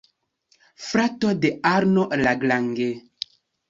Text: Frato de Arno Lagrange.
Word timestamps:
Frato 0.85 1.35
de 1.45 1.53
Arno 1.75 2.09
Lagrange. 2.25 2.93